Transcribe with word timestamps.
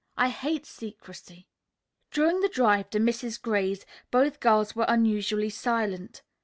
I 0.17 0.29
hate 0.29 0.65
secrecy." 0.65 1.47
During 2.09 2.39
the 2.39 2.49
drive 2.49 2.89
to 2.89 2.97
Mrs. 2.97 3.39
Gray's, 3.39 3.85
both 4.09 4.39
girls 4.39 4.75
were 4.75 4.85
unusually 4.87 5.51
silent. 5.51 6.23